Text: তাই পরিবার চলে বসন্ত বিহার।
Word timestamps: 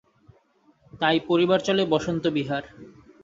তাই 0.93 1.17
পরিবার 1.27 1.59
চলে 1.59 1.83
বসন্ত 1.85 2.23
বিহার। 2.27 2.63